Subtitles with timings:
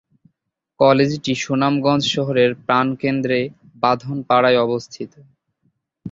[0.79, 3.31] কলেজটি সুনামগঞ্জ শহরের প্রাণকেন্দ্র
[3.83, 5.11] বাঁধনপাড়ায় অবস্থিত।